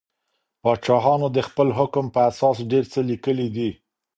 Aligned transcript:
پاچاهانو 0.61 1.27
د 1.35 1.37
خپل 1.47 1.67
حکم 1.79 2.05
په 2.15 2.19
اساس 2.29 2.57
ډیر 2.71 2.83
څه 2.93 2.99
لیکلي 3.09 3.47
دي. 3.55 3.69